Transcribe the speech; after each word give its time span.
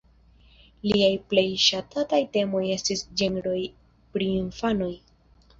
Liaj 0.91 1.09
plej 1.33 1.43
ŝatataj 1.65 2.21
temoj 2.37 2.63
estis 2.79 3.05
ĝenroj 3.21 3.61
pri 4.15 4.35
infanoj. 4.43 4.93